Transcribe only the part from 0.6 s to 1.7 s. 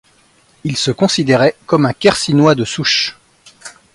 Il se considérait